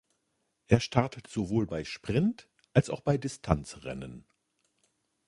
Er 0.65 0.79
startet 0.79 1.27
sowohl 1.27 1.67
bei 1.67 1.83
Sprint- 1.83 2.49
als 2.73 2.89
auch 2.89 3.01
bei 3.01 3.19
Distanzrennen. 3.19 4.25